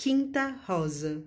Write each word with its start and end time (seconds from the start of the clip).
Quinta 0.00 0.50
Rosa. 0.64 1.24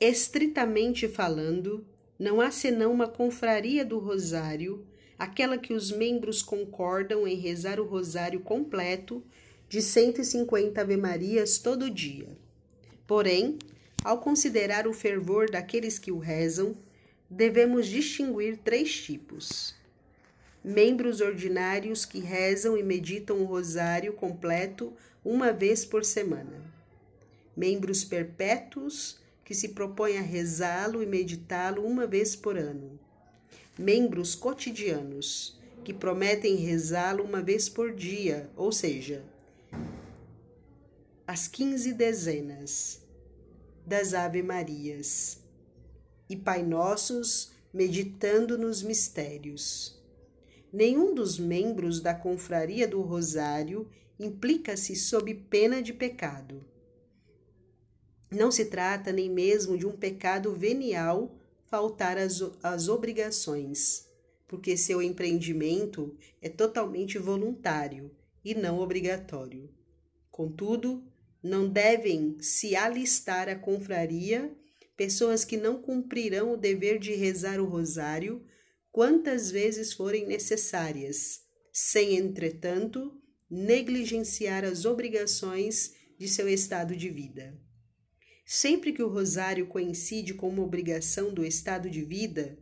Estritamente 0.00 1.08
falando, 1.08 1.84
não 2.16 2.40
há 2.40 2.52
senão 2.52 2.92
uma 2.92 3.08
confraria 3.08 3.84
do 3.84 3.98
Rosário, 3.98 4.86
aquela 5.18 5.58
que 5.58 5.72
os 5.74 5.90
membros 5.90 6.42
concordam 6.42 7.26
em 7.26 7.34
rezar 7.34 7.80
o 7.80 7.84
Rosário 7.84 8.38
completo 8.38 9.20
de 9.68 9.82
150 9.82 10.80
Ave-Marias 10.80 11.58
todo 11.58 11.90
dia. 11.90 12.28
Porém, 13.04 13.58
ao 14.04 14.20
considerar 14.20 14.86
o 14.86 14.94
fervor 14.94 15.50
daqueles 15.50 15.98
que 15.98 16.12
o 16.12 16.18
rezam, 16.18 16.76
devemos 17.28 17.88
distinguir 17.88 18.58
três 18.58 18.94
tipos: 18.94 19.74
membros 20.66 21.20
ordinários 21.20 22.04
que 22.04 22.18
rezam 22.18 22.76
e 22.76 22.82
meditam 22.82 23.38
o 23.38 23.44
rosário 23.44 24.12
completo 24.14 24.92
uma 25.24 25.52
vez 25.52 25.84
por 25.84 26.04
semana, 26.04 26.60
membros 27.56 28.02
perpétuos 28.02 29.20
que 29.44 29.54
se 29.54 29.68
propõem 29.68 30.18
a 30.18 30.22
rezá-lo 30.22 31.00
e 31.00 31.06
meditá-lo 31.06 31.86
uma 31.86 32.04
vez 32.04 32.34
por 32.34 32.58
ano, 32.58 32.98
membros 33.78 34.34
cotidianos 34.34 35.56
que 35.84 35.94
prometem 35.94 36.56
rezá-lo 36.56 37.22
uma 37.22 37.40
vez 37.40 37.68
por 37.68 37.94
dia, 37.94 38.50
ou 38.56 38.72
seja, 38.72 39.22
as 41.24 41.46
quinze 41.46 41.92
dezenas 41.92 43.00
das 43.86 44.14
Ave 44.14 44.42
Marias 44.42 45.38
e 46.28 46.34
Pai 46.34 46.64
Nossos 46.64 47.52
meditando 47.72 48.58
nos 48.58 48.82
mistérios. 48.82 49.95
Nenhum 50.76 51.14
dos 51.14 51.38
membros 51.38 52.00
da 52.00 52.14
confraria 52.14 52.86
do 52.86 53.00
Rosário 53.00 53.88
implica-se 54.20 54.94
sob 54.94 55.32
pena 55.34 55.80
de 55.80 55.94
pecado. 55.94 56.66
Não 58.30 58.50
se 58.52 58.66
trata 58.66 59.10
nem 59.10 59.30
mesmo 59.30 59.78
de 59.78 59.86
um 59.86 59.96
pecado 59.96 60.52
venial 60.52 61.34
faltar 61.64 62.18
às, 62.18 62.88
obrigações, 62.90 64.06
porque 64.46 64.76
seu 64.76 65.00
empreendimento 65.00 66.14
é 66.42 66.50
totalmente 66.50 67.16
voluntário 67.16 68.10
e 68.44 68.54
não 68.54 68.78
obrigatório. 68.78 69.70
Contudo, 70.30 71.02
não 71.42 71.66
devem 71.66 72.36
se 72.38 72.76
alistar 72.76 73.48
à 73.48 73.54
confraria 73.54 74.54
pessoas 74.94 75.42
que 75.42 75.56
não 75.56 75.80
cumprirão 75.80 76.52
o 76.52 76.56
dever 76.58 76.98
de 76.98 77.14
rezar 77.14 77.60
o 77.60 77.64
rosário 77.64 78.44
quantas 78.96 79.50
vezes 79.50 79.92
forem 79.92 80.26
necessárias, 80.26 81.42
sem, 81.70 82.16
entretanto, 82.16 83.12
negligenciar 83.50 84.64
as 84.64 84.86
obrigações 84.86 85.92
de 86.18 86.26
seu 86.26 86.48
estado 86.48 86.96
de 86.96 87.10
vida. 87.10 87.60
Sempre 88.46 88.94
que 88.94 89.02
o 89.02 89.08
rosário 89.10 89.66
coincide 89.66 90.32
com 90.32 90.48
uma 90.48 90.62
obrigação 90.62 91.30
do 91.30 91.44
estado 91.44 91.90
de 91.90 92.02
vida, 92.02 92.58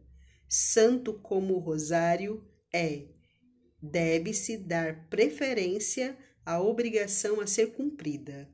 santo 0.49 1.21
como 1.21 1.55
o 1.55 1.61
rosário 1.61 2.45
é, 2.73 3.11
deve-se 3.81 4.57
dar 4.57 5.09
preferência 5.09 6.19
à 6.45 6.61
obrigação 6.61 7.41
a 7.41 7.47
ser 7.47 7.69
cumprida. 7.75 8.53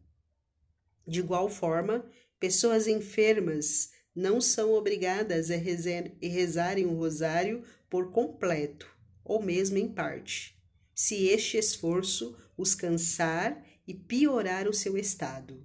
De 1.09 1.21
igual 1.21 1.49
forma, 1.49 2.07
pessoas 2.39 2.87
enfermas 2.87 3.89
não 4.15 4.41
são 4.41 4.73
obrigadas 4.73 5.51
a 5.51 5.57
rezarem 5.57 6.87
o 6.87 6.95
rosário 6.95 7.63
por 7.89 8.11
completo, 8.11 8.89
ou 9.25 9.43
mesmo 9.43 9.79
em 9.79 9.89
parte, 9.89 10.57
se 10.95 11.27
este 11.29 11.57
esforço 11.57 12.37
os 12.57 12.75
cansar 12.75 13.65
e 13.87 13.95
piorar 13.95 14.69
o 14.69 14.75
seu 14.75 14.97
estado. 14.97 15.65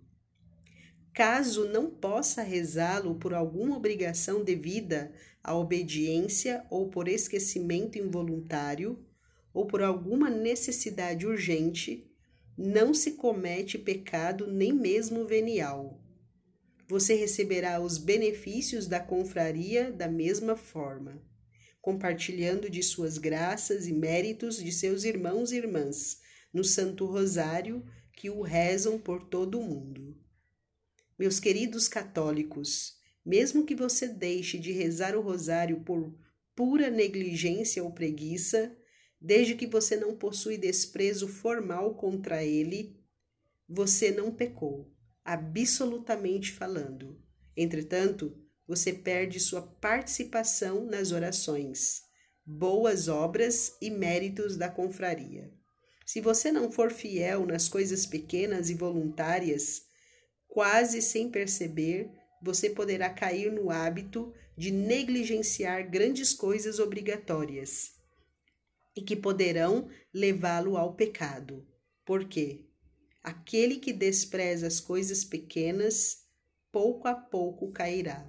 Caso 1.13 1.67
não 1.67 1.89
possa 1.89 2.41
rezá-lo 2.41 3.15
por 3.15 3.33
alguma 3.33 3.77
obrigação 3.77 4.43
devida 4.43 5.13
à 5.43 5.55
obediência 5.55 6.65
ou 6.69 6.89
por 6.89 7.07
esquecimento 7.07 7.97
involuntário, 7.97 9.05
ou 9.53 9.65
por 9.65 9.81
alguma 9.81 10.29
necessidade 10.29 11.25
urgente, 11.25 12.11
não 12.57 12.93
se 12.93 13.13
comete 13.13 13.77
pecado 13.77 14.47
nem 14.47 14.73
mesmo 14.73 15.25
venial. 15.25 16.04
Você 16.87 17.15
receberá 17.15 17.79
os 17.79 17.97
benefícios 17.97 18.87
da 18.87 18.99
confraria 18.99 19.91
da 19.91 20.07
mesma 20.07 20.55
forma, 20.55 21.21
compartilhando 21.81 22.69
de 22.69 22.83
suas 22.83 23.17
graças 23.17 23.87
e 23.87 23.93
méritos 23.93 24.57
de 24.57 24.71
seus 24.71 25.03
irmãos 25.03 25.51
e 25.51 25.57
irmãs 25.57 26.19
no 26.53 26.63
Santo 26.63 27.05
Rosário 27.05 27.85
que 28.13 28.29
o 28.29 28.41
rezam 28.41 28.99
por 28.99 29.23
todo 29.23 29.59
o 29.59 29.63
mundo. 29.63 30.15
Meus 31.17 31.39
queridos 31.39 31.87
católicos, 31.87 32.97
mesmo 33.25 33.65
que 33.65 33.75
você 33.75 34.07
deixe 34.07 34.57
de 34.57 34.71
rezar 34.71 35.15
o 35.15 35.21
rosário 35.21 35.81
por 35.81 36.13
pura 36.55 36.89
negligência 36.89 37.83
ou 37.83 37.91
preguiça, 37.91 38.75
Desde 39.25 39.55
que 39.55 39.65
você 39.65 39.95
não 39.95 40.15
possui 40.15 40.55
desprezo 40.55 41.27
formal 41.27 41.95
contra 41.95 42.43
ele, 42.43 42.95
você 43.67 44.11
não 44.11 44.31
pecou, 44.31 44.94
absolutamente 45.25 46.51
falando. 46.51 47.19
Entretanto, 47.57 48.37
você 48.67 48.93
perde 48.93 49.39
sua 49.39 49.61
participação 49.61 50.85
nas 50.85 51.11
orações, 51.11 52.03
boas 52.45 53.07
obras 53.07 53.75
e 53.81 53.89
méritos 53.89 54.55
da 54.55 54.69
confraria. 54.69 55.51
Se 56.05 56.21
você 56.21 56.51
não 56.51 56.71
for 56.71 56.91
fiel 56.91 57.45
nas 57.45 57.67
coisas 57.67 58.05
pequenas 58.05 58.69
e 58.69 58.75
voluntárias, 58.75 59.81
quase 60.47 61.01
sem 61.01 61.29
perceber, 61.29 62.11
você 62.41 62.69
poderá 62.69 63.09
cair 63.09 63.51
no 63.51 63.71
hábito 63.71 64.31
de 64.55 64.71
negligenciar 64.71 65.89
grandes 65.89 66.33
coisas 66.33 66.77
obrigatórias 66.79 67.93
e 68.95 69.01
que 69.01 69.15
poderão 69.15 69.89
levá-lo 70.13 70.77
ao 70.77 70.93
pecado. 70.95 71.67
Por 72.05 72.25
quê? 72.25 72.65
Aquele 73.25 73.77
que 73.77 73.91
despreza 73.91 74.67
as 74.67 74.79
coisas 74.79 75.25
pequenas, 75.25 76.27
pouco 76.71 77.07
a 77.07 77.15
pouco 77.15 77.71
cairá. 77.71 78.23